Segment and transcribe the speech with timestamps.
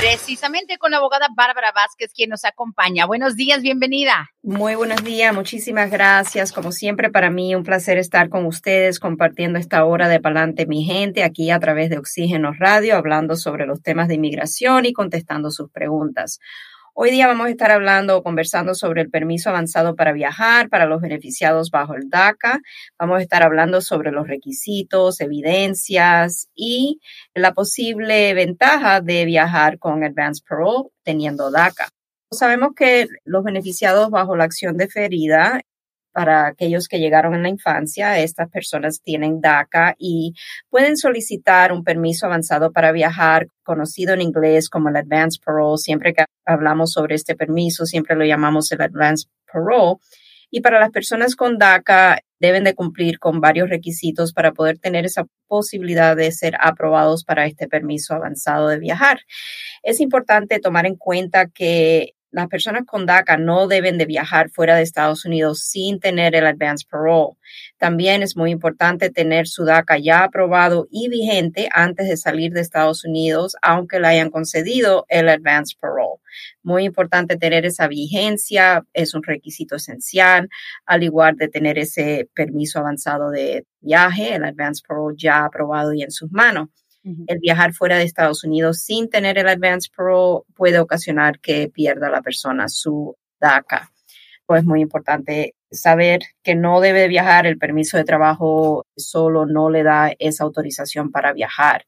[0.00, 3.04] Precisamente con la abogada Bárbara Vázquez, quien nos acompaña.
[3.04, 4.30] Buenos días, bienvenida.
[4.42, 6.52] Muy buenos días, muchísimas gracias.
[6.52, 10.84] Como siempre, para mí un placer estar con ustedes compartiendo esta hora de Palante mi
[10.84, 15.50] gente aquí a través de Oxígeno Radio, hablando sobre los temas de inmigración y contestando
[15.50, 16.38] sus preguntas.
[16.92, 20.86] Hoy día vamos a estar hablando o conversando sobre el permiso avanzado para viajar para
[20.86, 22.60] los beneficiados bajo el DACA.
[22.98, 27.00] Vamos a estar hablando sobre los requisitos, evidencias y
[27.32, 31.88] la posible ventaja de viajar con Advance Parole teniendo DACA.
[32.32, 35.62] Sabemos que los beneficiados bajo la acción deferida
[36.12, 38.18] para aquellos que llegaron en la infancia.
[38.18, 40.34] Estas personas tienen DACA y
[40.68, 45.78] pueden solicitar un permiso avanzado para viajar, conocido en inglés como el Advance Parole.
[45.78, 49.96] Siempre que hablamos sobre este permiso, siempre lo llamamos el Advance Parole.
[50.50, 55.04] Y para las personas con DACA deben de cumplir con varios requisitos para poder tener
[55.04, 59.20] esa posibilidad de ser aprobados para este permiso avanzado de viajar.
[59.82, 64.76] Es importante tomar en cuenta que las personas con DACA no deben de viajar fuera
[64.76, 67.36] de Estados Unidos sin tener el advance parole.
[67.76, 72.60] También es muy importante tener su DACA ya aprobado y vigente antes de salir de
[72.60, 76.20] Estados Unidos, aunque le hayan concedido el advance parole.
[76.62, 80.48] Muy importante tener esa vigencia, es un requisito esencial,
[80.86, 86.02] al igual de tener ese permiso avanzado de viaje, el advance parole ya aprobado y
[86.02, 86.68] en sus manos.
[87.02, 92.10] El viajar fuera de Estados Unidos sin tener el Advance Pro puede ocasionar que pierda
[92.10, 93.90] la persona su DACA.
[94.44, 99.70] Pues es muy importante saber que no debe viajar, el permiso de trabajo solo no
[99.70, 101.86] le da esa autorización para viajar.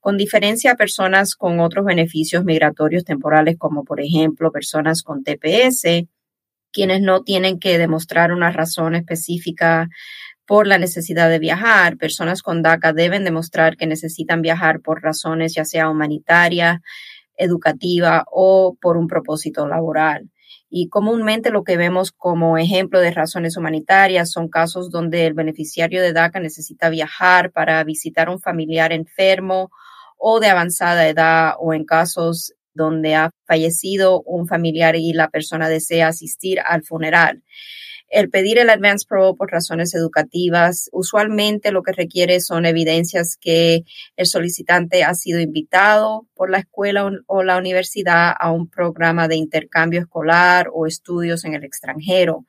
[0.00, 6.06] Con diferencia a personas con otros beneficios migratorios temporales, como por ejemplo personas con TPS,
[6.72, 9.88] quienes no tienen que demostrar una razón específica
[10.48, 11.98] por la necesidad de viajar.
[11.98, 16.80] Personas con DACA deben demostrar que necesitan viajar por razones ya sea humanitaria,
[17.36, 20.30] educativa o por un propósito laboral.
[20.70, 26.00] Y comúnmente lo que vemos como ejemplo de razones humanitarias son casos donde el beneficiario
[26.00, 29.70] de DACA necesita viajar para visitar a un familiar enfermo
[30.16, 35.68] o de avanzada edad o en casos donde ha fallecido un familiar y la persona
[35.68, 37.42] desea asistir al funeral.
[38.10, 43.82] El pedir el Advance Pro por razones educativas, usualmente lo que requiere son evidencias que
[44.16, 49.36] el solicitante ha sido invitado por la escuela o la universidad a un programa de
[49.36, 52.46] intercambio escolar o estudios en el extranjero.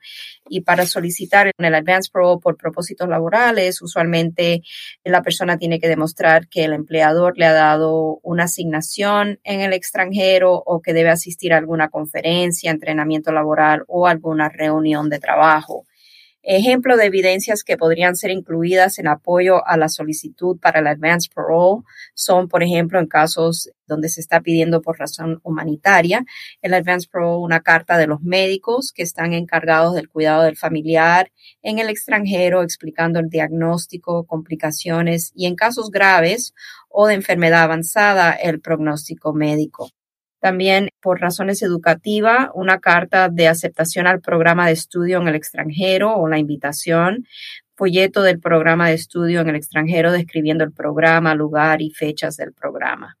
[0.48, 4.62] Y para solicitar el Advance Pro por propósitos laborales, usualmente
[5.04, 9.74] la persona tiene que demostrar que el empleador le ha dado una asignación en el
[9.74, 15.49] extranjero o que debe asistir a alguna conferencia, entrenamiento laboral o alguna reunión de trabajo.
[16.42, 21.28] Ejemplo de evidencias que podrían ser incluidas en apoyo a la solicitud para el advance
[21.34, 21.82] parole
[22.14, 26.24] son, por ejemplo, en casos donde se está pidiendo por razón humanitaria,
[26.62, 31.30] el advance parole, una carta de los médicos que están encargados del cuidado del familiar
[31.60, 36.54] en el extranjero, explicando el diagnóstico, complicaciones y en casos graves
[36.88, 39.90] o de enfermedad avanzada, el pronóstico médico.
[40.40, 46.16] También, por razones educativas, una carta de aceptación al programa de estudio en el extranjero
[46.16, 47.26] o la invitación,
[47.76, 52.54] folleto del programa de estudio en el extranjero describiendo el programa, lugar y fechas del
[52.54, 53.18] programa.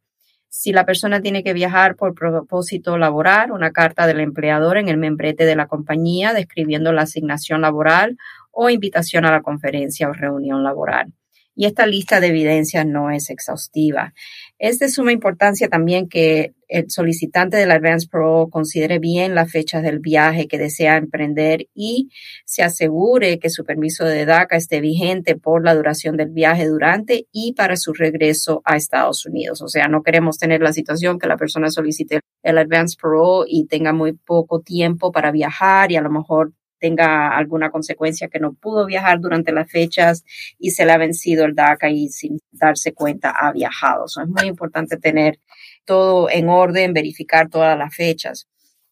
[0.48, 4.96] Si la persona tiene que viajar por propósito laboral, una carta del empleador en el
[4.96, 8.16] membrete de la compañía describiendo la asignación laboral
[8.50, 11.12] o invitación a la conferencia o reunión laboral
[11.60, 14.14] y esta lista de evidencias no es exhaustiva.
[14.58, 19.82] Es de suma importancia también que el solicitante del Advance Pro considere bien las fechas
[19.82, 22.08] del viaje que desea emprender y
[22.46, 27.26] se asegure que su permiso de DACA esté vigente por la duración del viaje durante
[27.30, 29.60] y para su regreso a Estados Unidos.
[29.60, 33.66] O sea, no queremos tener la situación que la persona solicite el Advance Pro y
[33.66, 38.54] tenga muy poco tiempo para viajar y a lo mejor tenga alguna consecuencia que no
[38.54, 40.24] pudo viajar durante las fechas
[40.58, 44.06] y se le ha vencido el DACA y sin darse cuenta ha viajado.
[44.06, 45.38] es muy importante tener
[45.84, 48.48] todo en orden, verificar todas las fechas.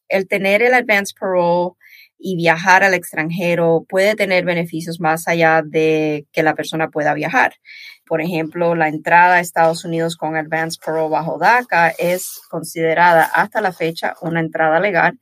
[0.09, 1.73] El tener el advance parole
[2.19, 7.55] y viajar al extranjero puede tener beneficios más allá de que la persona pueda viajar.
[8.07, 13.61] Por ejemplo, la entrada a Estados Unidos con Advance Pro bajo DACA es considerada hasta
[13.61, 15.19] la fecha una entrada legal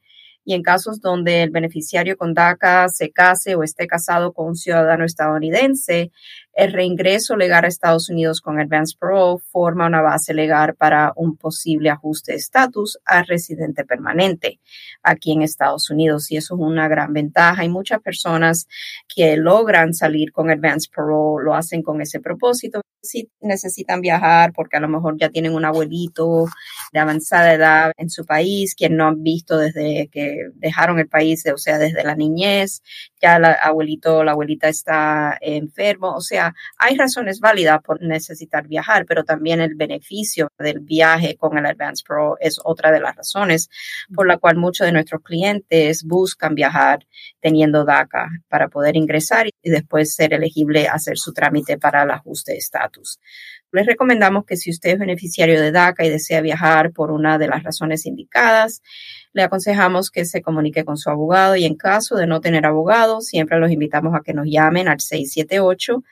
[0.47, 4.55] y en casos donde el beneficiario con DACA se case o esté casado con un
[4.55, 6.13] ciudadano estadounidense,
[6.57, 11.37] el reingreso legal a Estados Unidos con Advance Pro forma una base legal para un
[11.37, 14.59] posible ajuste de estatus a residente permanente
[15.03, 17.61] aquí en Estados Unidos y eso es una gran ventaja.
[17.61, 18.67] Hay muchas personas
[19.15, 24.77] que logran salir con Advance Pro, lo hacen con ese propósito si necesitan viajar porque
[24.77, 26.47] a lo mejor ya tienen un abuelito
[26.93, 31.45] de avanzada edad en su país, quien no han visto desde que dejaron el país,
[31.53, 32.83] o sea, desde la niñez,
[33.21, 36.46] ya el abuelito o la abuelita está enfermo, o sea,
[36.79, 42.05] hay razones válidas por necesitar viajar, pero también el beneficio del viaje con el Advance
[42.07, 43.69] Pro es otra de las razones
[44.15, 47.07] por la cual muchos de nuestros clientes buscan viajar
[47.41, 52.11] teniendo DACA para poder ingresar y después ser elegible a hacer su trámite para el
[52.11, 53.19] ajuste de estatus.
[53.73, 57.49] Les recomendamos que si usted es beneficiario de DACA y desea viajar por una de
[57.49, 58.83] las razones indicadas,
[59.33, 63.21] le aconsejamos que se comunique con su abogado y en caso de no tener abogado,
[63.21, 66.03] siempre los invitamos a que nos llamen al 678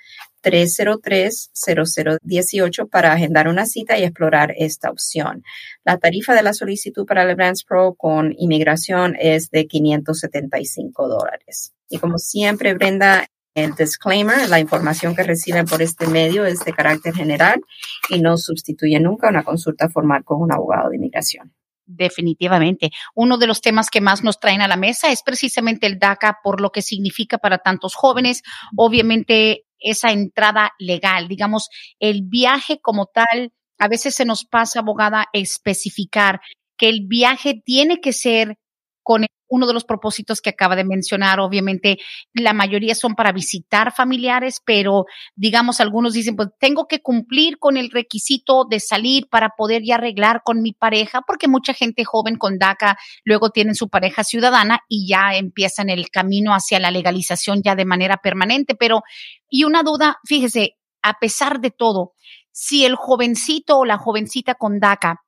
[0.44, 5.42] 303-0018 para agendar una cita y explorar esta opción.
[5.84, 11.72] La tarifa de la solicitud para el Advance Pro con inmigración es de 575 dólares.
[11.88, 16.72] Y como siempre, Brenda, el disclaimer, la información que reciben por este medio es de
[16.72, 17.60] carácter general
[18.08, 21.54] y no sustituye nunca una consulta formal con un abogado de inmigración.
[21.86, 22.90] Definitivamente.
[23.14, 26.38] Uno de los temas que más nos traen a la mesa es precisamente el DACA
[26.42, 28.42] por lo que significa para tantos jóvenes.
[28.76, 31.68] Obviamente esa entrada legal, digamos,
[32.00, 36.40] el viaje como tal, a veces se nos pasa, abogada, especificar
[36.76, 38.56] que el viaje tiene que ser
[39.04, 41.38] con uno de los propósitos que acaba de mencionar.
[41.38, 41.98] Obviamente,
[42.32, 45.04] la mayoría son para visitar familiares, pero
[45.36, 49.94] digamos, algunos dicen, pues tengo que cumplir con el requisito de salir para poder ya
[49.96, 54.80] arreglar con mi pareja, porque mucha gente joven con DACA luego tienen su pareja ciudadana
[54.88, 58.74] y ya empiezan el camino hacia la legalización ya de manera permanente.
[58.74, 59.02] Pero,
[59.48, 62.14] y una duda, fíjese, a pesar de todo,
[62.50, 65.22] si el jovencito o la jovencita con DACA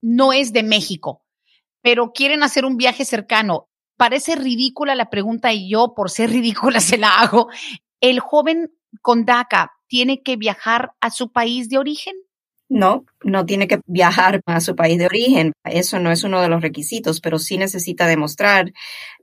[0.00, 1.22] no es de México,
[1.82, 6.80] pero quieren hacer un viaje cercano parece ridícula la pregunta y yo por ser ridícula
[6.80, 7.48] se la hago.
[8.00, 8.72] ¿El joven
[9.02, 12.14] con DACA tiene que viajar a su país de origen?
[12.70, 15.52] No, no tiene que viajar a su país de origen.
[15.64, 18.72] Eso no es uno de los requisitos, pero sí necesita demostrar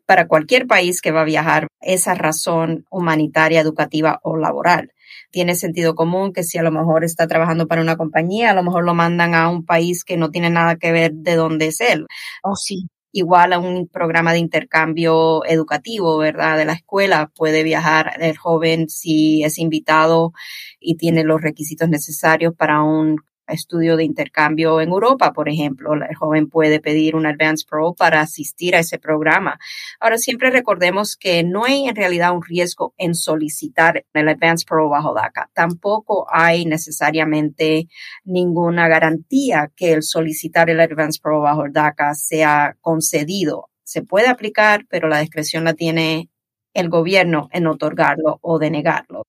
[0.08, 4.94] para cualquier país que va a viajar esa razón humanitaria, educativa o laboral.
[5.36, 8.64] Tiene sentido común que si a lo mejor está trabajando para una compañía, a lo
[8.64, 11.82] mejor lo mandan a un país que no tiene nada que ver de dónde es
[11.82, 12.08] él.
[12.42, 16.58] Oh, sí igual a un programa de intercambio educativo, ¿verdad?
[16.58, 20.32] De la escuela puede viajar el joven si es invitado
[20.80, 23.18] y tiene los requisitos necesarios para un
[23.48, 25.94] estudio de intercambio en Europa, por ejemplo.
[25.94, 29.60] El joven puede pedir un Advance Pro para asistir a ese programa.
[30.00, 34.90] Ahora, siempre recordemos que no hay en realidad un riesgo en solicitar el Advance Pro
[34.90, 35.50] bajo DACA.
[35.54, 37.88] Tampoco hay necesariamente
[38.24, 43.70] ninguna garantía que el solicitar el Advance Pro bajo DACA sea concedido.
[43.84, 46.30] Se puede aplicar, pero la discreción la tiene
[46.76, 49.24] el gobierno en otorgarlo o denegarlo.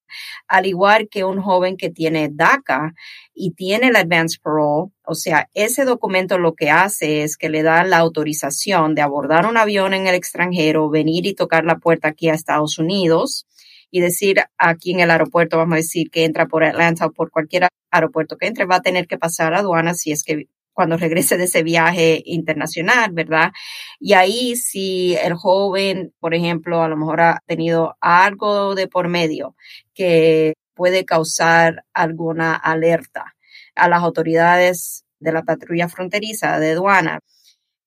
[0.49, 2.93] Al igual que un joven que tiene DACA
[3.35, 7.63] y tiene el Advance Parole, o sea, ese documento lo que hace es que le
[7.63, 12.09] da la autorización de abordar un avión en el extranjero, venir y tocar la puerta
[12.09, 13.47] aquí a Estados Unidos
[13.93, 17.31] y decir aquí en el aeropuerto, vamos a decir que entra por Atlanta o por
[17.31, 20.99] cualquier aeropuerto que entre, va a tener que pasar a aduana si es que cuando
[20.99, 23.51] regrese de ese viaje internacional, ¿verdad?
[23.99, 29.09] Y ahí si el joven, por ejemplo, a lo mejor ha tenido algo de por
[29.09, 29.57] medio
[29.95, 33.35] que puede causar alguna alerta
[33.75, 37.21] a las autoridades de la patrulla fronteriza de aduana,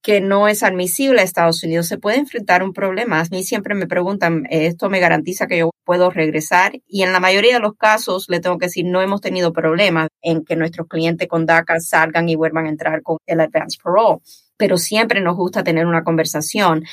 [0.02, 3.20] que no es admisible a Estados Unidos, se puede enfrentar un problema.
[3.20, 6.74] A mí siempre me preguntan, ¿esto me garantiza que yo puedo regresar?
[6.88, 10.08] Y en la mayoría de los casos, le tengo que decir, no hemos tenido problemas
[10.22, 14.20] en que nuestros clientes con DACA salgan y vuelvan a entrar con el Advance Parole
[14.60, 16.84] pero siempre nos gusta tener una conversación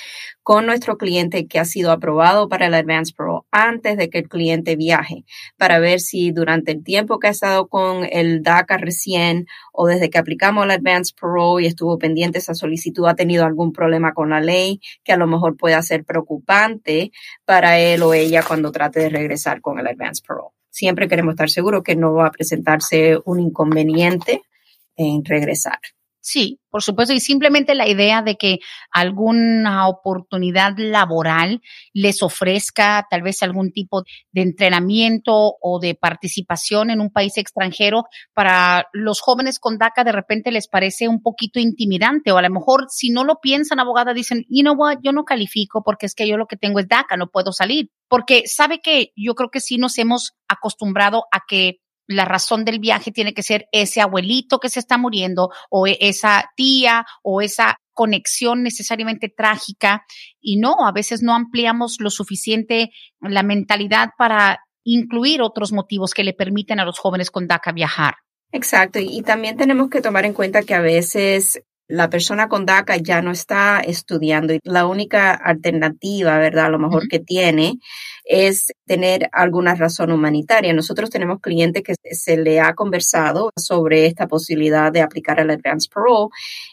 [0.44, 4.28] con nuestro cliente que ha sido aprobado para el Advance Pro antes de que el
[4.28, 5.24] cliente viaje
[5.58, 10.10] para ver si durante el tiempo que ha estado con el DACA recién o desde
[10.10, 14.30] que aplicamos el Advance Pro y estuvo pendiente esa solicitud ha tenido algún problema con
[14.30, 17.10] la ley que a lo mejor pueda ser preocupante
[17.44, 20.52] para él o ella cuando trate de regresar con el Advance Pro.
[20.70, 24.42] Siempre queremos estar seguros que no va a presentarse un inconveniente
[24.96, 25.80] en regresar.
[26.28, 28.58] Sí, por supuesto, y simplemente la idea de que
[28.90, 34.02] alguna oportunidad laboral les ofrezca tal vez algún tipo
[34.32, 40.10] de entrenamiento o de participación en un país extranjero para los jóvenes con DACA de
[40.10, 44.12] repente les parece un poquito intimidante o a lo mejor si no lo piensan, abogada,
[44.12, 46.88] dicen, you know what, yo no califico porque es que yo lo que tengo es
[46.88, 47.92] DACA, no puedo salir.
[48.08, 52.78] Porque sabe que yo creo que sí nos hemos acostumbrado a que la razón del
[52.78, 57.40] viaje tiene que ser ese abuelito que se está muriendo o e, esa tía o
[57.40, 60.04] esa conexión necesariamente trágica
[60.40, 66.22] y no, a veces no ampliamos lo suficiente la mentalidad para incluir otros motivos que
[66.22, 68.14] le permiten a los jóvenes con DACA viajar.
[68.52, 72.96] Exacto, y también tenemos que tomar en cuenta que a veces la persona con DACA
[72.96, 76.66] ya no está estudiando y la única alternativa, ¿verdad?
[76.66, 77.78] A lo mejor que tiene
[78.24, 80.72] es tener alguna razón humanitaria.
[80.72, 85.88] Nosotros tenemos clientes que se le ha conversado sobre esta posibilidad de aplicar el advance
[85.92, 86.28] parole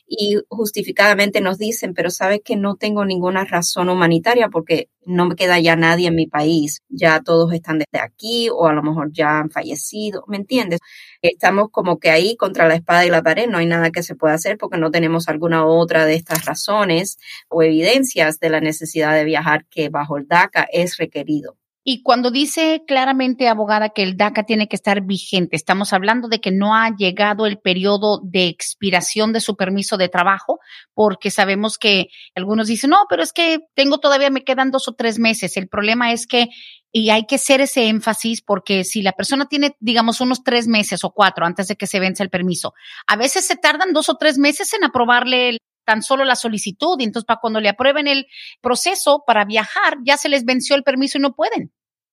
[0.08, 5.36] y justificadamente nos dicen, pero sabes que no tengo ninguna razón humanitaria porque no me
[5.36, 6.82] queda ya nadie en mi país.
[6.88, 10.80] Ya todos están desde aquí o a lo mejor ya han fallecido, ¿me entiendes?
[11.22, 14.16] Estamos como que ahí contra la espada y la pared, no hay nada que se
[14.16, 17.18] pueda hacer porque no tenemos alguna otra de estas razones
[17.50, 21.58] o evidencias de la necesidad de viajar que bajo el DACA es requerido.
[21.86, 26.40] Y cuando dice claramente, abogada, que el DACA tiene que estar vigente, estamos hablando de
[26.40, 30.60] que no ha llegado el periodo de expiración de su permiso de trabajo,
[30.94, 34.94] porque sabemos que algunos dicen, no, pero es que tengo todavía, me quedan dos o
[34.94, 35.58] tres meses.
[35.58, 36.48] El problema es que,
[36.94, 41.04] y hay que hacer ese énfasis, porque si la persona tiene, digamos, unos tres meses
[41.04, 42.74] o cuatro antes de que se vence el permiso,
[43.08, 47.04] a veces se tardan dos o tres meses en aprobarle tan solo la solicitud y
[47.04, 48.28] entonces para cuando le aprueben el
[48.62, 51.72] proceso para viajar ya se les venció el permiso y no pueden.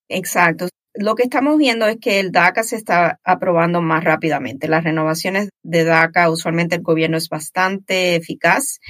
[0.08, 0.68] Exacto.
[0.94, 4.66] Lo que estamos viendo es que el DACA se está aprobando más rápidamente.
[4.66, 8.80] Las renovaciones de DACA, usualmente el gobierno es bastante eficaz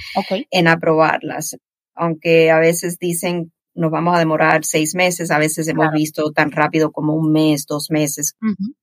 [0.49, 1.57] en aprobarlas,
[1.93, 6.51] aunque a veces dicen nos vamos a demorar seis meses, a veces hemos visto tan
[6.51, 8.35] rápido como un mes, dos meses,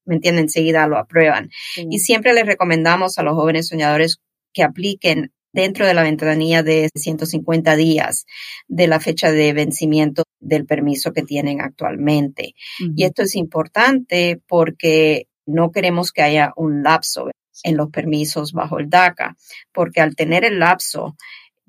[0.06, 0.44] ¿me entienden?
[0.44, 1.50] Enseguida lo aprueban.
[1.76, 4.18] Y siempre les recomendamos a los jóvenes soñadores
[4.52, 8.26] que apliquen dentro de la ventanilla de 150 días
[8.68, 12.54] de la fecha de vencimiento del permiso que tienen actualmente.
[12.94, 17.30] Y esto es importante porque no queremos que haya un lapso
[17.64, 19.36] en los permisos bajo el DACA,
[19.72, 21.16] porque al tener el lapso,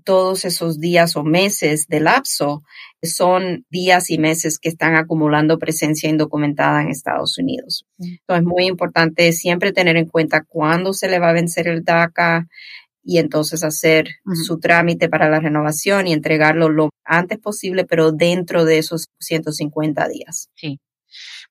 [0.04, 2.62] todos esos días o meses de lapso
[3.02, 7.88] son días y meses que están acumulando presencia indocumentada en Estados Unidos.
[7.98, 11.84] Entonces, es muy importante siempre tener en cuenta cuándo se le va a vencer el
[11.84, 12.48] DACA,
[13.04, 14.08] y entonces hacer
[14.46, 20.08] su trámite para la renovación y entregarlo lo antes posible, pero dentro de esos 150
[20.08, 20.50] días.
[20.56, 20.80] Sí.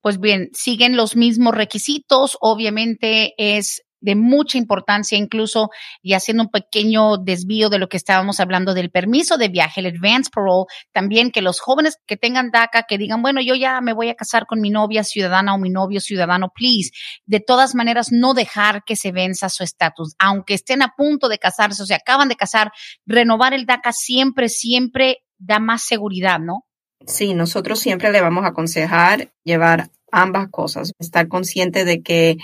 [0.00, 2.36] Pues bien, siguen los mismos requisitos.
[2.40, 5.70] Obviamente es de mucha importancia, incluso
[6.02, 9.86] y haciendo un pequeño desvío de lo que estábamos hablando del permiso de viaje, el
[9.86, 13.92] advance parole, también que los jóvenes que tengan DACA, que digan, bueno, yo ya me
[13.92, 16.90] voy a casar con mi novia ciudadana o mi novio ciudadano, please,
[17.26, 21.38] de todas maneras no dejar que se venza su estatus, aunque estén a punto de
[21.38, 22.72] casarse o se acaban de casar,
[23.06, 26.64] renovar el DACA siempre, siempre da más seguridad, ¿no?
[27.06, 32.36] Sí, nosotros siempre le vamos a aconsejar llevar ambas cosas, estar consciente de que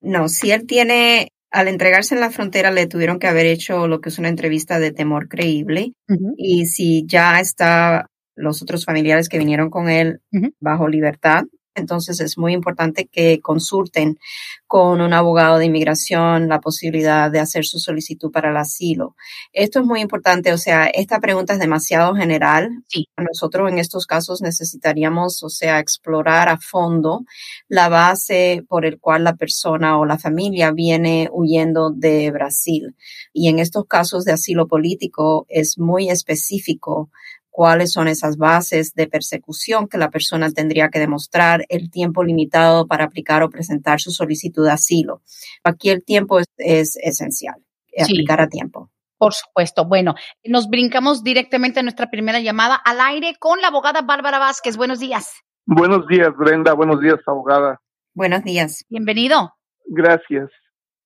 [0.00, 4.00] No, si él tiene, al entregarse en la frontera le tuvieron que haber hecho lo
[4.00, 5.92] que es una entrevista de temor creíble
[6.36, 10.20] y si ya está los otros familiares que vinieron con él
[10.60, 14.18] bajo libertad, entonces es muy importante que consulten
[14.66, 19.16] con un abogado de inmigración la posibilidad de hacer su solicitud para el asilo.
[19.52, 22.70] Esto es muy importante, o sea, esta pregunta es demasiado general.
[22.88, 23.06] Sí.
[23.16, 27.24] Nosotros en estos casos necesitaríamos, o sea, explorar a fondo
[27.68, 32.94] la base por el cual la persona o la familia viene huyendo de Brasil.
[33.32, 37.10] Y en estos casos de asilo político es muy específico
[37.54, 42.88] cuáles son esas bases de persecución que la persona tendría que demostrar, el tiempo limitado
[42.88, 45.22] para aplicar o presentar su solicitud de asilo.
[45.62, 47.54] Aquí el tiempo es, esencial,
[47.96, 48.90] aplicar a tiempo.
[49.18, 49.84] Por supuesto.
[49.84, 54.76] Bueno, nos brincamos directamente a nuestra primera llamada al aire con la abogada Bárbara Vázquez.
[54.76, 55.32] Buenos días.
[55.64, 56.74] Buenos días, Brenda.
[56.74, 57.80] Buenos días, abogada.
[58.14, 58.84] Buenos días.
[58.88, 59.54] Bienvenido.
[59.86, 60.50] Gracias.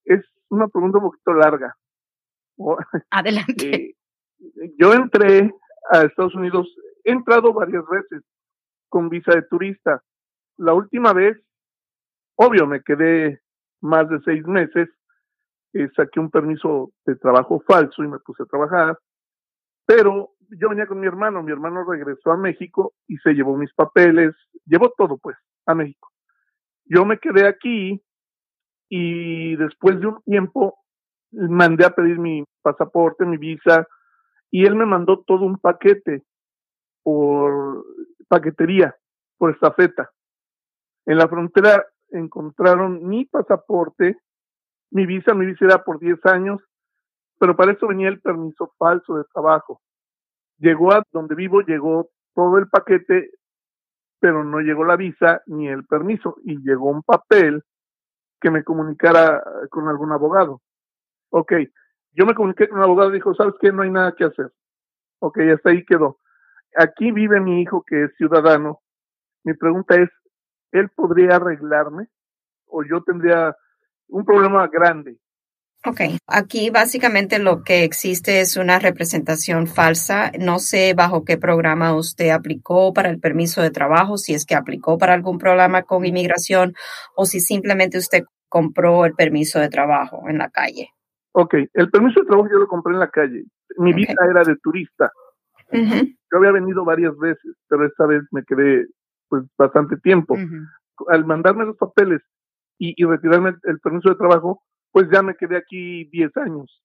[0.06, 1.76] Es una pregunta un poquito larga.
[3.10, 3.74] Adelante.
[3.74, 3.94] Eh,
[4.78, 5.52] yo entré
[5.90, 6.68] a Estados Unidos.
[7.04, 8.22] He entrado varias veces
[8.88, 10.02] con visa de turista.
[10.56, 11.36] La última vez,
[12.36, 13.40] obvio, me quedé
[13.80, 14.88] más de seis meses,
[15.72, 18.98] eh, saqué un permiso de trabajo falso y me puse a trabajar,
[19.86, 23.72] pero yo venía con mi hermano, mi hermano regresó a México y se llevó mis
[23.74, 26.10] papeles, llevó todo pues a México.
[26.84, 28.02] Yo me quedé aquí
[28.88, 30.78] y después de un tiempo
[31.32, 33.86] mandé a pedir mi pasaporte, mi visa,
[34.50, 36.24] y él me mandó todo un paquete
[37.02, 37.84] por
[38.28, 38.94] paquetería,
[39.38, 40.10] por estafeta.
[41.06, 44.16] En la frontera encontraron mi pasaporte,
[44.90, 46.60] mi visa, mi visa era por 10 años,
[47.38, 49.80] pero para eso venía el permiso falso de trabajo.
[50.58, 53.30] Llegó a donde vivo, llegó todo el paquete,
[54.20, 57.62] pero no llegó la visa ni el permiso, y llegó un papel
[58.40, 60.60] que me comunicara con algún abogado.
[61.30, 61.52] Ok,
[62.18, 63.70] yo me comuniqué con un abogado y dijo, ¿sabes qué?
[63.70, 64.52] No hay nada que hacer.
[65.20, 66.18] Ok, hasta ahí quedó.
[66.76, 68.80] Aquí vive mi hijo que es ciudadano.
[69.44, 70.08] Mi pregunta es,
[70.72, 72.08] ¿él podría arreglarme?
[72.66, 73.56] ¿O yo tendría
[74.08, 75.16] un problema grande?
[75.86, 80.32] Ok, aquí básicamente lo que existe es una representación falsa.
[80.40, 84.56] No sé bajo qué programa usted aplicó para el permiso de trabajo, si es que
[84.56, 86.74] aplicó para algún programa con inmigración
[87.14, 90.90] o si simplemente usted compró el permiso de trabajo en la calle.
[91.32, 93.44] Ok, el permiso de trabajo yo lo compré en la calle.
[93.76, 95.12] Mi visa era de turista.
[95.70, 98.86] Yo había venido varias veces, pero esta vez me quedé
[99.28, 100.36] pues bastante tiempo.
[101.08, 102.22] Al mandarme los papeles
[102.78, 106.82] y, retirarme el, permiso de trabajo, pues ya me quedé aquí 10 años.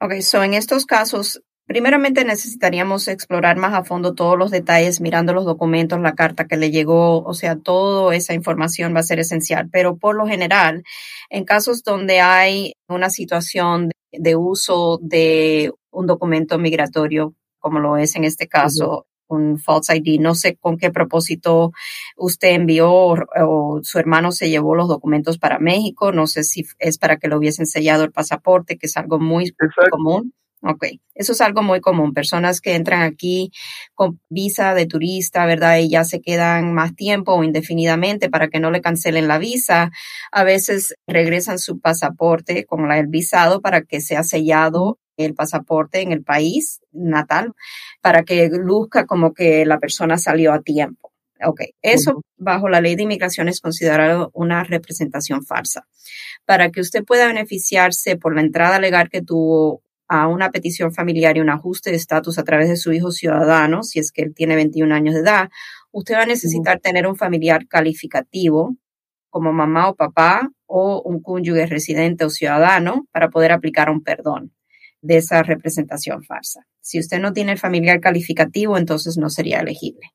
[0.00, 5.32] Ok, so en estos casos, primeramente necesitaríamos explorar más a fondo todos los detalles, mirando
[5.32, 9.20] los documentos, la carta que le llegó, o sea, toda esa información va a ser
[9.20, 9.68] esencial.
[9.70, 10.82] Pero por lo general,
[11.30, 18.16] en casos donde hay una situación de, uso de un documento migratorio, como lo es
[18.16, 20.20] en este caso, un false ID.
[20.20, 21.72] No sé con qué propósito
[22.16, 26.12] usted envió o, su hermano se llevó los documentos para México.
[26.12, 29.54] No sé si es para que lo hubiesen sellado el pasaporte, que es algo muy
[29.90, 30.34] común.
[30.64, 32.14] Ok, eso es algo muy común.
[32.14, 33.50] Personas que entran aquí
[33.94, 35.78] con visa de turista, ¿verdad?
[35.78, 39.90] Y ya se quedan más tiempo o indefinidamente para que no le cancelen la visa.
[40.30, 46.12] A veces regresan su pasaporte con el visado para que sea sellado el pasaporte en
[46.12, 47.52] el país natal
[48.00, 51.12] para que luzca como que la persona salió a tiempo.
[51.44, 55.88] Ok, eso bajo la ley de inmigración es considerado una representación falsa.
[56.44, 61.38] Para que usted pueda beneficiarse por la entrada legal que tuvo a una petición familiar
[61.38, 64.34] y un ajuste de estatus a través de su hijo ciudadano, si es que él
[64.34, 65.48] tiene 21 años de edad,
[65.90, 68.76] usted va a necesitar tener un familiar calificativo
[69.30, 74.52] como mamá o papá o un cónyuge residente o ciudadano para poder aplicar un perdón
[75.00, 76.66] de esa representación falsa.
[76.82, 80.10] Si usted no tiene el familiar calificativo, entonces no sería elegible.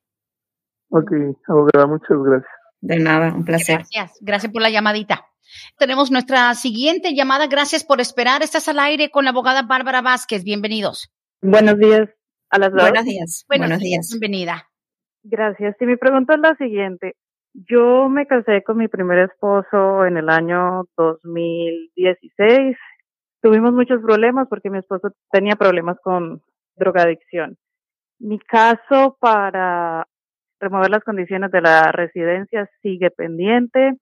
[0.89, 1.11] Ok,
[1.47, 2.51] abogada, muchas gracias.
[2.81, 3.77] De nada, un placer.
[3.77, 5.25] Gracias, gracias por la llamadita.
[5.77, 7.47] Tenemos nuestra siguiente llamada.
[7.47, 8.41] Gracias por esperar.
[8.41, 10.43] Estás al aire con la abogada Bárbara Vázquez.
[10.43, 11.11] Bienvenidos.
[11.41, 12.09] Buenos días
[12.49, 12.81] a las dos.
[12.81, 13.45] Buenos días.
[13.47, 14.09] Buenos, días.
[14.11, 14.69] Bienvenida.
[15.23, 15.75] Gracias.
[15.79, 17.15] Y mi pregunta es la siguiente.
[17.53, 22.77] Yo me casé con mi primer esposo en el año 2016.
[23.41, 26.41] Tuvimos muchos problemas porque mi esposo tenía problemas con
[26.75, 27.57] drogadicción.
[28.19, 30.07] Mi caso para
[30.59, 33.93] remover las condiciones de la residencia sigue pendiente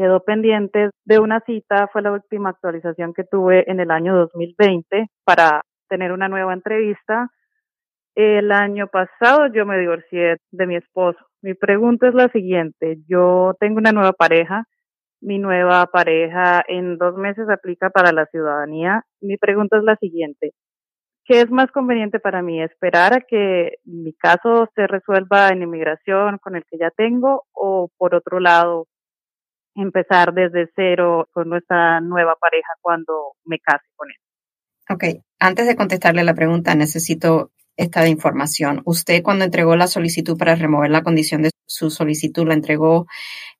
[0.00, 5.08] quedó pendiente de una cita, fue la última actualización que tuve en el año 2020
[5.24, 5.60] para
[5.90, 7.28] tener una nueva entrevista.
[8.14, 11.18] El año pasado yo me divorcié de mi esposo.
[11.42, 14.64] Mi pregunta es la siguiente, yo tengo una nueva pareja,
[15.20, 19.04] mi nueva pareja en dos meses aplica para la ciudadanía.
[19.20, 20.52] Mi pregunta es la siguiente,
[21.26, 22.62] ¿qué es más conveniente para mí?
[22.62, 27.90] ¿Esperar a que mi caso se resuelva en inmigración con el que ya tengo o
[27.98, 28.86] por otro lado
[29.74, 34.16] empezar desde cero con nuestra nueva pareja cuando me case con él.
[34.88, 38.82] Ok, antes de contestarle la pregunta, necesito esta información.
[38.84, 43.06] Usted cuando entregó la solicitud para remover la condición de su solicitud, ¿la entregó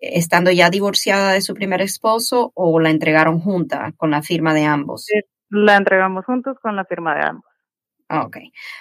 [0.01, 4.53] eh, estando ya divorciada de su primer esposo o la entregaron junta con la firma
[4.53, 5.07] de ambos?
[5.49, 7.51] La entregamos juntos con la firma de ambos.
[8.11, 8.39] Ok.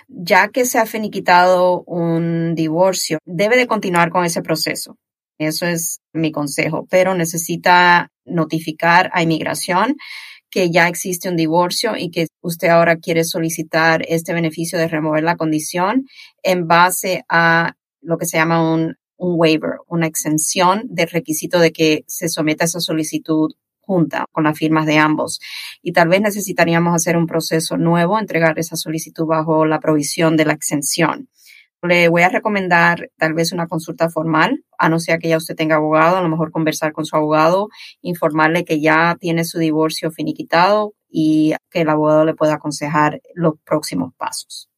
[0.08, 4.98] Ya que se ha finiquitado un divorcio, debe de continuar con ese proceso.
[5.40, 9.96] Eso es mi consejo, pero necesita notificar a inmigración
[10.50, 15.24] que ya existe un divorcio y que usted ahora quiere solicitar este beneficio de remover
[15.24, 16.08] la condición
[16.44, 22.04] en base a lo que se llama un, waiver, una exención del requisito de que
[22.08, 25.40] se someta esa solicitud junta con las firmas de ambos.
[25.82, 30.46] Y tal vez necesitaríamos hacer un proceso nuevo, entregar esa solicitud bajo la provisión de
[30.46, 31.28] la exención.
[31.82, 35.56] Le voy a recomendar tal vez una consulta formal, a no ser que ya usted
[35.56, 37.70] tenga abogado, a lo mejor conversar con su abogado,
[38.02, 43.54] informarle que ya tiene su divorcio finiquitado y que el abogado le pueda aconsejar los
[43.66, 44.69] próximos pasos.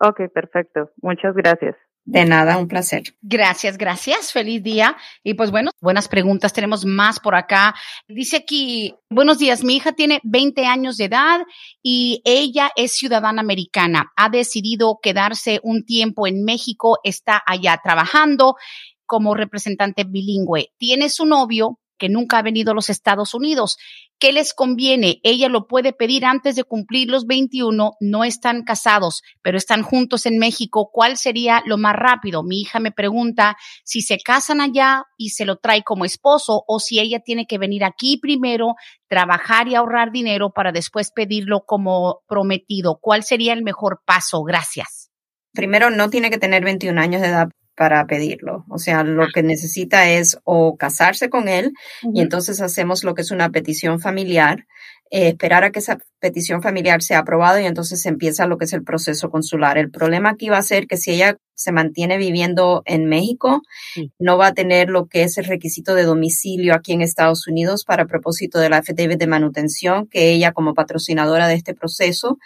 [0.00, 0.90] Ok, perfecto.
[1.02, 1.76] Muchas gracias.
[2.04, 3.02] De nada, un placer.
[3.20, 4.32] Gracias, gracias.
[4.32, 4.96] Feliz día.
[5.22, 6.52] Y pues bueno, buenas preguntas.
[6.52, 7.74] Tenemos más por acá.
[8.08, 9.62] Dice aquí, buenos días.
[9.62, 11.40] Mi hija tiene 20 años de edad
[11.82, 14.10] y ella es ciudadana americana.
[14.16, 16.98] Ha decidido quedarse un tiempo en México.
[17.04, 18.56] Está allá trabajando
[19.04, 20.72] como representante bilingüe.
[20.78, 23.76] Tiene su novio que nunca ha venido a los Estados Unidos.
[24.18, 25.20] ¿Qué les conviene?
[25.22, 30.26] Ella lo puede pedir antes de cumplir los 21, no están casados, pero están juntos
[30.26, 30.90] en México.
[30.92, 32.42] ¿Cuál sería lo más rápido?
[32.42, 36.80] Mi hija me pregunta si se casan allá y se lo trae como esposo o
[36.80, 38.74] si ella tiene que venir aquí primero,
[39.06, 42.98] trabajar y ahorrar dinero para después pedirlo como prometido.
[43.00, 44.42] ¿Cuál sería el mejor paso?
[44.42, 45.10] Gracias.
[45.52, 47.48] Primero, no tiene que tener 21 años de edad
[47.80, 48.66] para pedirlo.
[48.68, 51.72] O sea, lo que necesita es o casarse con él
[52.12, 54.66] y entonces hacemos lo que es una petición familiar,
[55.10, 58.74] eh, esperar a que esa petición familiar sea aprobada y entonces empieza lo que es
[58.74, 59.78] el proceso consular.
[59.78, 63.62] El problema aquí va a ser que si ella se mantiene viviendo en México,
[64.18, 67.86] no va a tener lo que es el requisito de domicilio aquí en Estados Unidos
[67.86, 72.36] para propósito de la affidavit de manutención, que ella como patrocinadora de este proceso,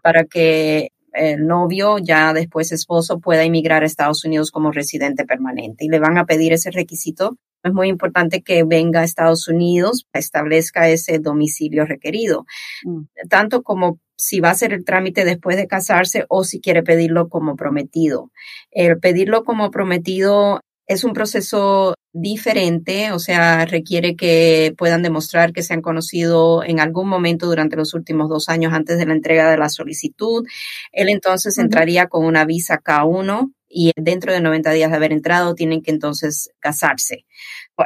[0.00, 5.84] para que el novio, ya después esposo, pueda emigrar a Estados Unidos como residente permanente
[5.84, 7.36] y le van a pedir ese requisito.
[7.62, 12.46] Es muy importante que venga a Estados Unidos, establezca ese domicilio requerido,
[12.84, 13.28] mm.
[13.28, 17.28] tanto como si va a hacer el trámite después de casarse o si quiere pedirlo
[17.28, 18.30] como prometido.
[18.70, 25.62] El pedirlo como prometido es un proceso diferente, o sea, requiere que puedan demostrar que
[25.62, 29.48] se han conocido en algún momento durante los últimos dos años antes de la entrega
[29.48, 30.44] de la solicitud.
[30.90, 35.54] Él entonces entraría con una visa K1 y dentro de 90 días de haber entrado
[35.54, 37.24] tienen que entonces casarse.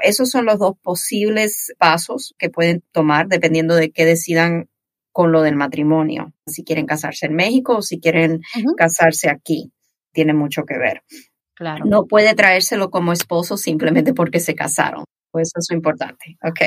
[0.03, 4.71] Esos son los dos posibles pasos que pueden tomar dependiendo de qué decidan
[5.12, 8.40] con lo del matrimonio, si quieren casarse en México o si quieren
[8.79, 9.73] casarse aquí.
[10.14, 11.03] Tiene mucho que ver.
[11.55, 11.85] Claro.
[11.87, 15.05] No puede traérselo como esposo simplemente porque se casaron.
[15.31, 16.61] Pues eso es importante, ¿ok?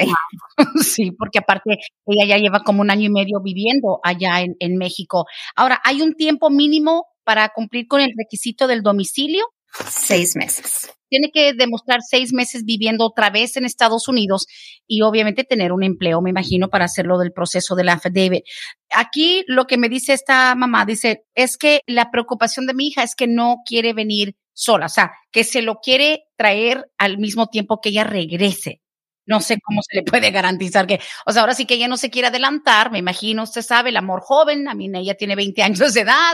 [0.84, 4.78] Sí, porque aparte ella ya lleva como un año y medio viviendo allá en, en
[4.78, 5.26] México.
[5.56, 9.46] Ahora, ¿hay un tiempo mínimo para cumplir con el requisito del domicilio?
[9.90, 10.90] Seis meses.
[11.10, 14.48] Tiene que demostrar seis meses viviendo otra vez en Estados Unidos
[14.86, 18.44] y obviamente tener un empleo, me imagino, para hacerlo del proceso del affidavit.
[18.92, 23.04] Aquí lo que me dice esta mamá, dice, es que la preocupación de mi hija
[23.04, 27.48] es que no quiere venir sola, o sea, que se lo quiere traer al mismo
[27.48, 28.82] tiempo que ella regrese.
[29.28, 31.98] No sé cómo se le puede garantizar que, o sea, ahora sí que ella no
[31.98, 35.62] se quiere adelantar, me imagino, usted sabe, el amor joven, a mí ella tiene 20
[35.62, 36.34] años de edad,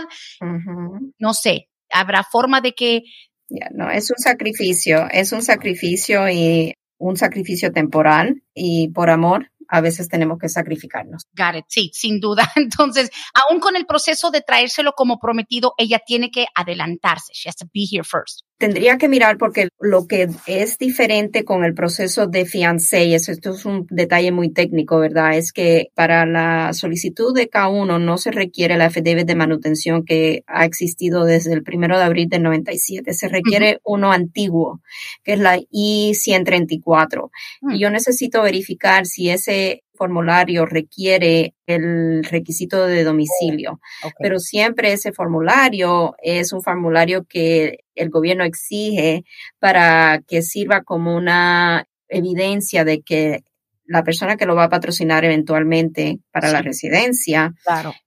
[1.20, 3.04] no sé, habrá forma de que...
[3.50, 9.52] Ya, no, es un sacrificio, es un sacrificio y un sacrificio temporal y por amor
[9.74, 11.24] a veces tenemos que sacrificarnos.
[11.36, 11.66] Got it.
[11.68, 12.52] Sí, sin duda.
[12.56, 17.34] Entonces, aún con el proceso de traérselo como prometido, ella tiene que adelantarse.
[17.34, 18.44] She has to be here first.
[18.58, 23.32] Tendría que mirar porque lo que es diferente con el proceso de fiancé, y esto
[23.32, 25.36] es un detalle muy técnico, ¿verdad?
[25.36, 30.44] Es que para la solicitud de K1 no se requiere la affidavit de manutención que
[30.48, 33.14] ha existido desde el primero de abril del 97.
[33.14, 34.82] Se requiere uno antiguo,
[35.24, 37.30] que es la I-134.
[37.62, 37.78] Y mm.
[37.78, 43.80] yo necesito verificar si ese formulario requiere el requisito de domicilio,
[44.20, 49.24] pero siempre ese formulario es un formulario que el gobierno exige
[49.60, 53.44] para que sirva como una evidencia de que
[53.86, 57.54] la persona que lo va a patrocinar eventualmente para la residencia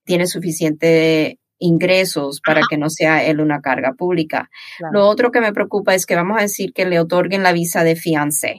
[0.04, 4.50] tiene suficiente ingresos para que no sea él una carga pública.
[4.92, 7.84] Lo otro que me preocupa es que vamos a decir que le otorguen la visa
[7.84, 8.56] de fiancé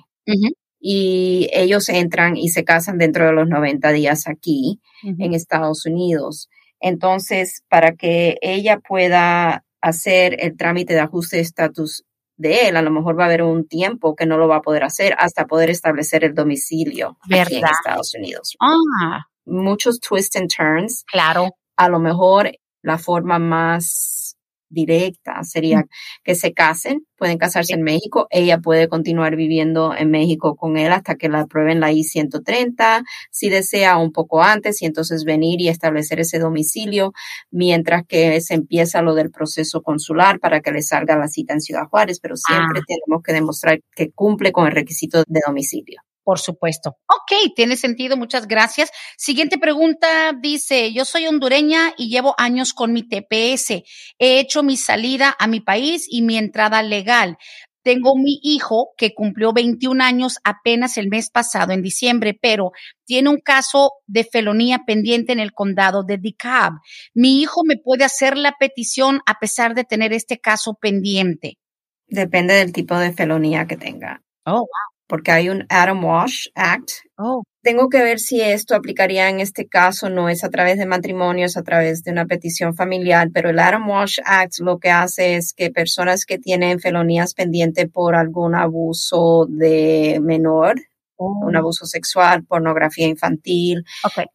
[0.79, 6.49] y ellos entran y se casan dentro de los 90 días aquí en Estados Unidos.
[6.79, 12.03] Entonces, para que ella pueda hacer el trámite de ajuste de estatus
[12.35, 14.61] de él, a lo mejor va a haber un tiempo que no lo va a
[14.61, 18.55] poder hacer hasta poder establecer el domicilio aquí en Estados Unidos.
[18.61, 19.25] Ah.
[19.45, 21.03] Muchos twists and turns.
[21.11, 21.49] Claro.
[21.77, 24.26] A lo mejor la forma más
[24.69, 25.85] directa sería
[26.23, 30.91] que se casen, pueden casarse en México, ella puede continuar viviendo en México con él
[30.91, 35.69] hasta que la aprueben la I-130, si desea un poco antes y entonces venir y
[35.69, 37.13] establecer ese domicilio,
[37.51, 41.61] mientras que se empieza lo del proceso consular para que le salga la cita en
[41.61, 42.85] Ciudad Juárez, pero siempre ah.
[42.87, 46.01] tenemos que demostrar que cumple con el requisito de domicilio.
[46.27, 46.97] Por supuesto.
[47.07, 48.91] Ok, tiene sentido, muchas gracias.
[49.15, 53.83] Siguiente pregunta dice, yo soy hondureña y llevo años con mi TPS.
[54.19, 57.37] He hecho mi salida a mi país y mi entrada legal.
[57.81, 62.71] Tengo mi hijo que cumplió 21 años apenas el mes pasado, en diciembre, pero
[63.05, 66.73] tiene un caso de felonía pendiente en el condado de DeKalb.
[67.13, 71.57] Mi hijo me puede hacer la petición a pesar de tener este caso pendiente.
[72.05, 74.21] Depende del tipo de felonía que tenga.
[74.43, 76.91] Oh, wow porque hay un Adam Wash Act.
[77.17, 77.43] Oh.
[77.63, 81.45] Tengo que ver si esto aplicaría en este caso, no es a través de matrimonio,
[81.45, 85.35] es a través de una petición familiar, pero el Adam Wash Act lo que hace
[85.35, 90.75] es que personas que tienen felonías pendientes por algún abuso de menor,
[91.17, 91.59] un oh.
[91.59, 93.83] abuso sexual, pornografía infantil,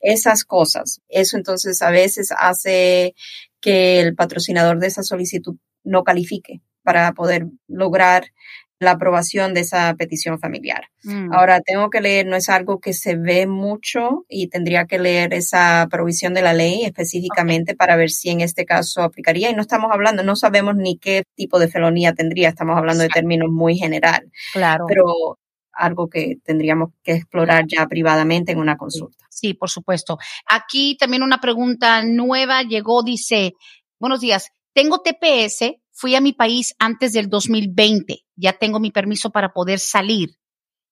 [0.01, 1.01] esas cosas.
[1.09, 3.15] Eso entonces a veces hace
[3.61, 8.27] que el patrocinador de esa solicitud no califique para poder lograr
[8.83, 10.89] la aprobación de esa petición familiar.
[11.05, 11.33] Mm.
[11.33, 15.35] Ahora, tengo que leer, no es algo que se ve mucho y tendría que leer
[15.35, 19.51] esa provisión de la ley específicamente para ver si en este caso aplicaría.
[19.51, 23.09] Y no estamos hablando, no sabemos ni qué tipo de felonía tendría, estamos hablando de
[23.09, 24.31] términos muy general.
[24.53, 24.85] Claro.
[24.89, 25.39] Pero
[25.73, 29.27] algo que tendríamos que explorar ya privadamente en una consulta.
[29.31, 30.19] Sí, por supuesto.
[30.47, 33.55] Aquí también una pregunta nueva llegó, dice,
[33.99, 39.31] buenos días, tengo TPS, fui a mi país antes del 2020, ya tengo mi permiso
[39.31, 40.31] para poder salir.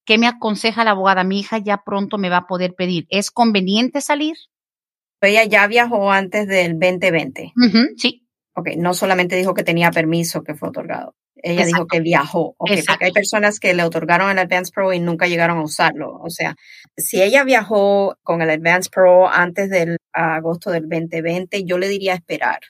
[0.06, 1.24] ¿Qué me aconseja la abogada?
[1.24, 3.08] Mi hija ya pronto me va a poder pedir.
[3.10, 4.36] ¿Es conveniente salir?
[5.20, 7.52] Ella ya viajó antes del 2020.
[7.96, 8.24] sí.
[8.54, 11.16] Ok, no solamente dijo que tenía permiso que fue otorgado.
[11.34, 12.54] Ella dijo que viajó.
[12.58, 16.20] Okay, porque hay personas que le otorgaron el Advance Pro y nunca llegaron a usarlo.
[16.22, 16.54] O sea,
[16.96, 22.14] si ella viajó con el Advance Pro antes del agosto del 2020, yo le diría
[22.14, 22.60] esperar,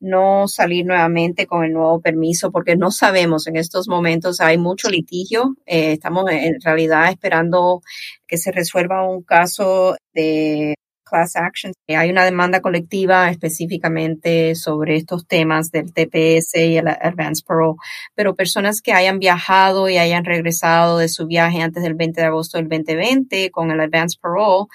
[0.00, 4.88] no salir nuevamente con el nuevo permiso, porque no sabemos en estos momentos, hay mucho
[4.88, 5.56] litigio.
[5.66, 7.80] Eh, estamos en realidad esperando
[8.26, 10.74] que se resuelva un caso de
[11.10, 11.72] class action.
[11.88, 17.76] Hay una demanda colectiva específicamente sobre estos temas del TPS y el Advance Parole,
[18.14, 22.26] pero personas que hayan viajado y hayan regresado de su viaje antes del 20 de
[22.28, 24.66] agosto del 2020 con el Advance Parole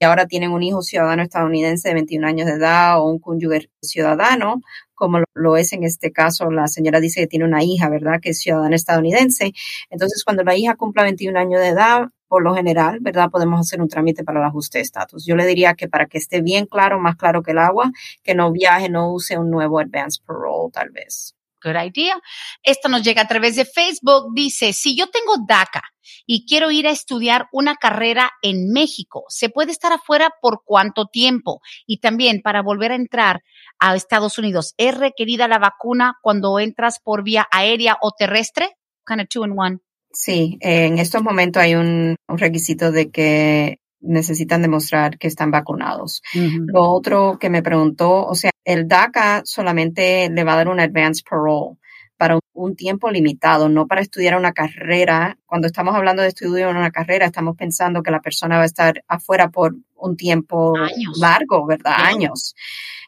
[0.00, 3.70] y ahora tienen un hijo ciudadano estadounidense de 21 años de edad o un cónyuge
[3.82, 4.62] ciudadano,
[4.94, 8.30] como lo es en este caso, la señora dice que tiene una hija, ¿verdad?, que
[8.30, 9.52] es ciudadana estadounidense.
[9.90, 13.28] Entonces, cuando la hija cumpla 21 años de edad, por lo general, ¿verdad?
[13.30, 15.26] Podemos hacer un trámite para el ajuste de estatus.
[15.26, 17.90] Yo le diría que para que esté bien claro, más claro que el agua,
[18.22, 21.34] que no viaje, no use un nuevo advance parole, tal vez.
[21.62, 22.20] Good idea.
[22.62, 24.34] Esto nos llega a través de Facebook.
[24.34, 25.82] Dice, si yo tengo DACA
[26.26, 31.06] y quiero ir a estudiar una carrera en México, ¿se puede estar afuera por cuánto
[31.06, 31.60] tiempo?
[31.86, 33.42] Y también para volver a entrar
[33.78, 38.76] a Estados Unidos, ¿es requerida la vacuna cuando entras por vía aérea o terrestre?
[39.06, 39.78] Kind of two in one.
[40.12, 46.22] Sí, en estos momentos hay un, requisito de que necesitan demostrar que están vacunados.
[46.34, 50.80] Lo otro que me preguntó, o sea, el DACA solamente le va a dar un
[50.80, 51.76] advance parole
[52.16, 55.38] para un, tiempo limitado, no para estudiar una carrera.
[55.46, 59.02] Cuando estamos hablando de estudiar una carrera, estamos pensando que la persona va a estar
[59.08, 60.74] afuera por un tiempo
[61.18, 61.94] largo, ¿verdad?
[61.96, 62.54] Años.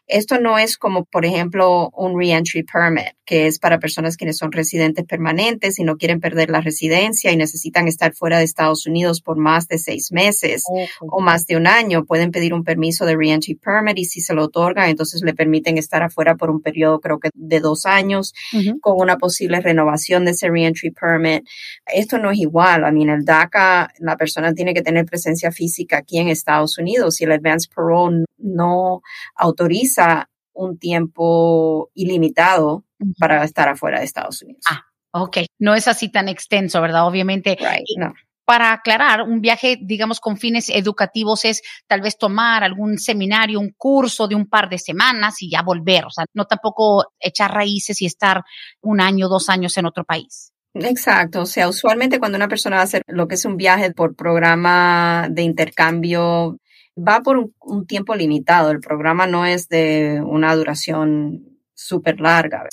[0.07, 4.51] Esto no es como, por ejemplo, un reentry permit, que es para personas quienes son
[4.51, 9.21] residentes permanentes y no quieren perder la residencia y necesitan estar fuera de Estados Unidos
[9.21, 10.65] por más de seis meses
[10.99, 12.03] o más de un año.
[12.03, 15.77] Pueden pedir un permiso de reentry permit y si se lo otorgan, entonces le permiten
[15.77, 18.33] estar afuera por un periodo, creo que de dos años,
[18.81, 21.45] con una posible renovación de ese reentry permit.
[21.85, 22.83] Esto no es igual.
[22.83, 26.77] A mí, en el DACA, la persona tiene que tener presencia física aquí en Estados
[26.77, 29.01] Unidos y el advance parole no
[29.35, 29.92] autoriza
[30.53, 32.85] un tiempo ilimitado
[33.19, 34.63] para estar afuera de Estados Unidos.
[34.69, 35.39] Ah, ok.
[35.59, 37.07] No es así tan extenso, ¿verdad?
[37.07, 37.57] Obviamente.
[38.45, 43.71] Para aclarar, un viaje, digamos, con fines educativos es tal vez tomar algún seminario, un
[43.77, 46.05] curso de un par de semanas y ya volver.
[46.05, 48.43] O sea, no tampoco echar raíces y estar
[48.81, 50.51] un año, dos años en otro país.
[50.75, 53.91] Exacto, o sea, usualmente cuando una persona va a hacer lo que es un viaje
[53.91, 56.57] por programa de intercambio,
[56.97, 58.71] va por un, tiempo limitado.
[58.71, 62.67] El programa no es de una duración súper larga.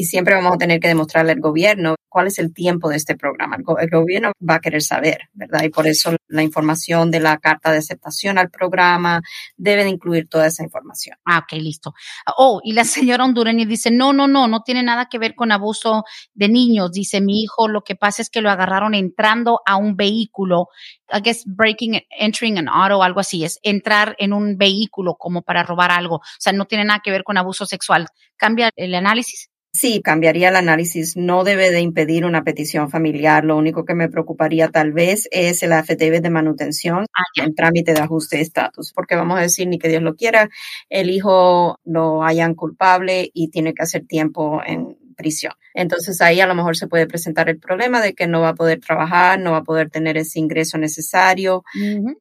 [0.00, 3.16] Y siempre vamos a tener que demostrarle al gobierno cuál es el tiempo de este
[3.16, 3.58] programa.
[3.78, 5.62] El, gobierno va a querer saber, ¿verdad?
[5.62, 9.20] Y por eso la información de la carta de aceptación al programa
[9.58, 11.18] debe de incluir toda esa información.
[11.26, 11.92] Ah, ok, listo.
[12.38, 15.52] Oh, y la señora hondureña dice, no, no, no, no tiene nada que ver con
[15.52, 16.92] abuso de niños.
[16.92, 20.68] Dice, mi hijo, lo que pasa es que lo agarraron entrando a un vehículo,
[21.12, 25.62] I guess breaking, entering an auto, algo así, es entrar en un vehículo como para
[25.62, 26.16] robar algo.
[26.16, 28.06] O sea, no tiene nada que ver con abuso sexual.
[28.38, 29.50] ¿Cambia el análisis?
[29.72, 31.16] Sí, cambiaría el análisis.
[31.16, 33.44] No debe de impedir una petición familiar.
[33.44, 37.94] Lo único que me preocuparía tal vez es el affidavit de manutención ah, en trámite
[37.94, 40.50] de ajuste de estatus, porque vamos a decir, ni que Dios lo quiera,
[40.88, 45.52] el hijo lo hayan culpable y tiene que hacer tiempo en prisión.
[45.74, 48.54] Entonces ahí a lo mejor se puede presentar el problema de que no va a
[48.54, 51.62] poder trabajar, no va a poder tener ese ingreso necesario.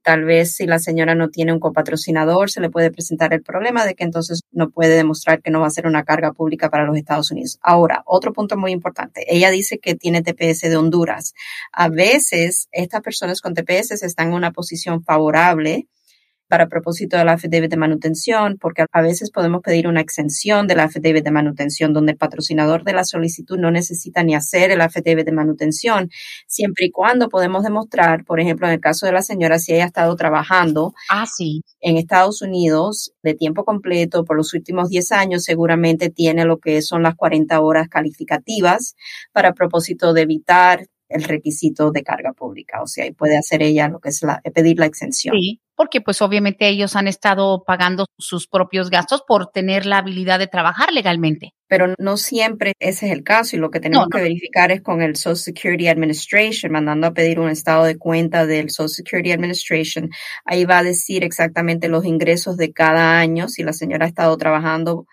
[0.03, 3.85] Tal vez si la señora no tiene un copatrocinador, se le puede presentar el problema
[3.85, 6.85] de que entonces no puede demostrar que no va a ser una carga pública para
[6.85, 7.57] los Estados Unidos.
[7.61, 9.25] Ahora, otro punto muy importante.
[9.27, 11.33] Ella dice que tiene TPS de Honduras.
[11.71, 15.87] A veces estas personas con TPS están en una posición favorable
[16.49, 20.75] para propósito de la affidavit de manutención, porque a veces podemos pedir una exención de
[20.75, 24.81] la affidavit de manutención, donde el patrocinador de la solicitud no necesita ni hacer el
[24.81, 26.09] affidavit de manutención,
[26.47, 29.83] siempre y cuando podemos demostrar, por ejemplo, en el caso de la señora, si ella
[29.83, 31.25] ha estado trabajando ah,
[31.81, 36.81] en Estados Unidos de tiempo completo por los últimos 10 años, seguramente tiene lo que
[36.81, 38.95] son las 40 horas calificativas
[39.31, 43.89] para propósito de evitar el requisito de carga pública, o sea, y puede hacer ella
[43.89, 45.35] lo que es la, pedir la exención.
[45.35, 50.37] Sí, porque pues obviamente ellos han estado pagando sus propios gastos por tener la habilidad
[50.37, 51.53] de trabajar legalmente.
[51.67, 55.01] Pero no siempre ese es el caso y lo que tenemos que verificar es con
[55.01, 60.09] el Social Security Administration, mandando a pedir un estado de cuenta del Social Security Administration.
[60.45, 64.35] Ahí va a decir exactamente los ingresos de cada año, si la señora ha estado
[64.37, 65.05] trabajando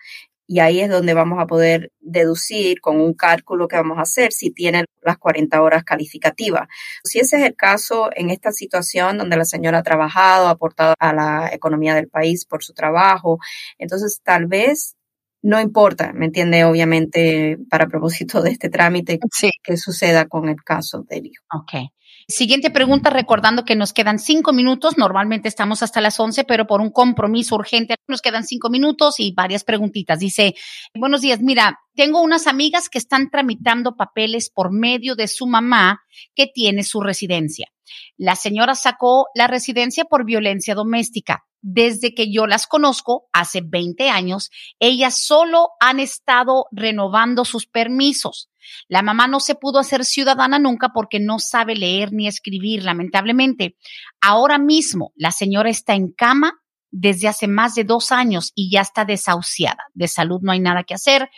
[0.47, 4.31] y ahí es donde vamos a poder deducir con un cálculo que vamos a hacer
[4.31, 6.67] si tiene las 40 horas calificativas.
[7.03, 10.95] Si ese es el caso en esta situación donde la señora ha trabajado, ha aportado
[10.99, 13.39] a la economía del país por su trabajo,
[13.77, 14.95] entonces tal vez
[15.41, 16.63] no importa, ¿me entiende?
[16.65, 19.19] Obviamente, para propósito de este trámite,
[19.63, 21.43] que suceda con el caso del hijo.
[21.53, 21.91] Ok.
[22.29, 24.97] Siguiente pregunta, recordando que nos quedan cinco minutos.
[24.97, 29.31] Normalmente estamos hasta las once, pero por un compromiso urgente nos quedan cinco minutos y
[29.31, 30.19] varias preguntitas.
[30.19, 30.53] Dice,
[30.93, 36.01] buenos días, mira, tengo unas amigas que están tramitando papeles por medio de su mamá
[36.35, 37.69] que tiene su residencia.
[38.17, 41.46] La señora sacó la residencia por violencia doméstica.
[41.61, 48.49] Desde que yo las conozco, hace 20 años, ellas solo han estado renovando sus permisos.
[48.87, 53.75] La mamá no se pudo hacer ciudadana nunca porque no sabe leer ni escribir, lamentablemente.
[54.21, 56.59] Ahora mismo la señora está en cama
[56.91, 59.83] desde hace más de dos años y ya está desahuciada.
[59.93, 61.29] De salud no hay nada que hacer.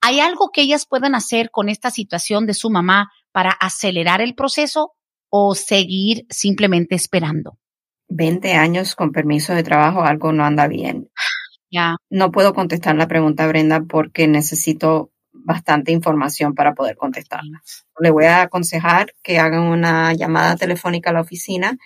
[0.00, 4.34] ¿Hay algo que ellas puedan hacer con esta situación de su mamá para acelerar el
[4.34, 4.92] proceso
[5.28, 7.58] o seguir simplemente esperando?
[8.08, 11.10] 20 años con permiso de trabajo, algo no anda bien.
[11.70, 11.96] Ya.
[12.10, 17.62] No puedo contestar la pregunta, Brenda, porque necesito bastante información para poder contestarla.
[18.00, 21.78] Le voy a aconsejar que hagan una llamada telefónica a la oficina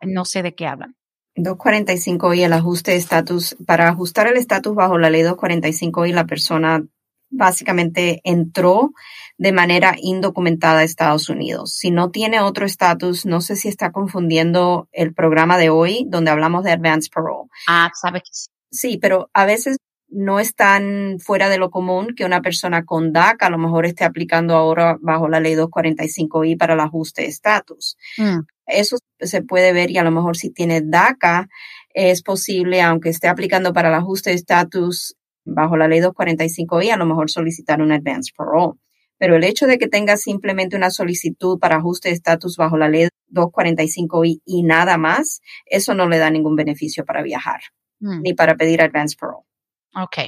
[0.00, 0.96] No sé de qué hablan.
[1.34, 3.56] 245 y el ajuste de estatus.
[3.66, 6.84] Para ajustar el estatus bajo la ley 245 y la persona
[7.32, 8.92] básicamente entró
[9.38, 11.72] de manera indocumentada a Estados Unidos.
[11.72, 16.30] Si no tiene otro estatus, no sé si está confundiendo el programa de hoy donde
[16.30, 17.48] hablamos de Advance Parole.
[17.66, 18.51] Ah, sabe que sí.
[18.72, 19.76] Sí, pero a veces
[20.08, 23.86] no es tan fuera de lo común que una persona con DACA a lo mejor
[23.86, 27.96] esté aplicando ahora bajo la ley 245I para el ajuste de estatus.
[28.18, 28.40] Mm.
[28.66, 31.48] Eso se puede ver y a lo mejor si tiene DACA
[31.94, 36.96] es posible, aunque esté aplicando para el ajuste de estatus bajo la ley 245I, a
[36.96, 38.78] lo mejor solicitar un advance parole.
[39.18, 42.88] Pero el hecho de que tenga simplemente una solicitud para ajuste de estatus bajo la
[42.88, 47.60] ley 245I y nada más, eso no le da ningún beneficio para viajar,
[48.02, 48.20] mm.
[48.22, 49.46] ni para pedir advance parole.
[49.94, 50.18] Ok,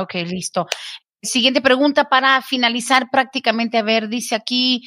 [0.00, 0.66] ok, listo.
[1.22, 3.78] Siguiente pregunta para finalizar prácticamente.
[3.78, 4.82] A ver, dice aquí,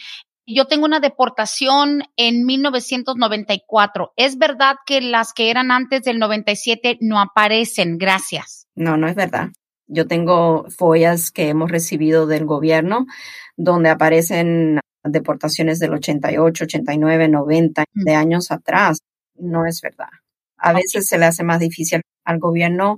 [0.46, 4.14] yo tengo una deportación en 1994.
[4.16, 7.98] ¿Es verdad que las que eran antes del 97 no aparecen?
[7.98, 8.68] Gracias.
[8.76, 9.50] No, no es verdad.
[9.88, 13.06] Yo tengo follas que hemos recibido del gobierno
[13.58, 19.00] donde aparecen deportaciones del 88, 89, 90 de años atrás.
[19.36, 20.10] No es verdad.
[20.58, 22.98] A veces se le hace más difícil al gobierno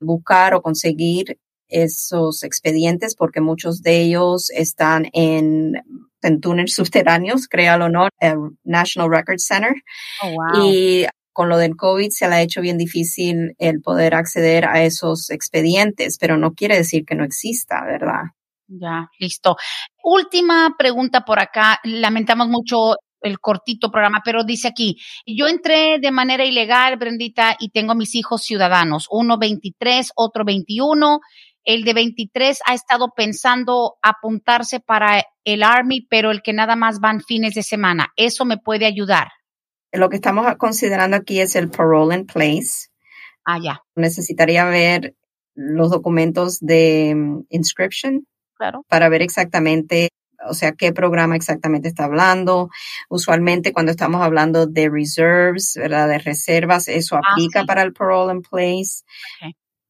[0.00, 5.82] buscar o conseguir esos expedientes porque muchos de ellos están en,
[6.22, 9.74] en túneles subterráneos, créalo o no, el National Record Center.
[10.22, 14.66] Oh, y con lo del COVID se le ha hecho bien difícil el poder acceder
[14.66, 18.24] a esos expedientes, pero no quiere decir que no exista, ¿verdad?
[18.68, 19.56] Ya, listo.
[20.02, 21.78] Última pregunta por acá.
[21.84, 27.70] Lamentamos mucho el cortito programa, pero dice aquí, yo entré de manera ilegal, Brendita, y
[27.70, 31.20] tengo mis hijos ciudadanos, uno 23, otro 21.
[31.64, 36.98] El de 23 ha estado pensando apuntarse para el Army, pero el que nada más
[36.98, 38.08] van fines de semana.
[38.16, 39.28] ¿Eso me puede ayudar?
[39.92, 42.88] Lo que estamos considerando aquí es el parole in place.
[43.44, 43.82] Ah, ya.
[43.94, 45.14] Necesitaría ver
[45.54, 48.26] los documentos de mm, inscription.
[48.56, 48.84] Claro.
[48.88, 50.10] Para ver exactamente
[50.48, 52.70] o sea, qué programa exactamente está hablando.
[53.08, 56.08] Usualmente cuando estamos hablando de reserves, ¿verdad?
[56.08, 59.04] De reservas, eso ah, aplica para el parole in place.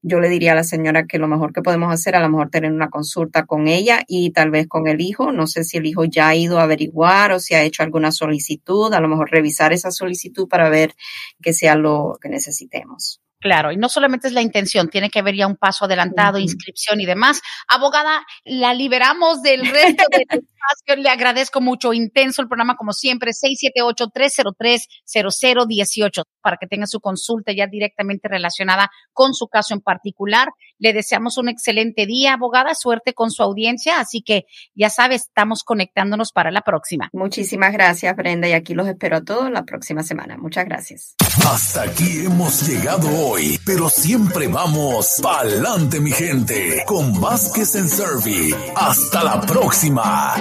[0.05, 2.51] Yo le diría a la señora que lo mejor que podemos hacer, a lo mejor
[2.51, 5.31] tener una consulta con ella y tal vez con el hijo.
[5.31, 8.11] No sé si el hijo ya ha ido a averiguar o si ha hecho alguna
[8.11, 10.95] solicitud, a lo mejor revisar esa solicitud para ver
[11.41, 13.21] que sea lo que necesitemos.
[13.43, 17.01] Claro, y no solamente es la intención, tiene que haber ya un paso adelantado, inscripción
[17.01, 17.43] y demás.
[17.67, 21.03] Abogada, la liberamos del resto del espacio.
[21.03, 27.67] Le agradezco mucho, intenso el programa como siempre, 678-303-0018 para que tenga su consulta ya
[27.67, 30.49] directamente relacionada con su caso en particular.
[30.79, 34.45] Le deseamos un excelente día, abogada, suerte con su audiencia, así que
[34.75, 37.09] ya sabes, estamos conectándonos para la próxima.
[37.13, 40.37] Muchísimas gracias, Brenda, y aquí los espero a todos la próxima semana.
[40.37, 41.15] Muchas gracias.
[41.47, 48.55] Hasta aquí hemos llegado hoy pero siempre vamos pa'lante, mi gente, con Vázquez en Servi.
[48.75, 50.35] Hasta la próxima.